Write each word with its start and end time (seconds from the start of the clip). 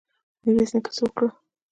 میرویس 0.43 0.71
نیکه 0.75 0.91
څه 0.95 1.01
وکړل؟ 1.03 1.31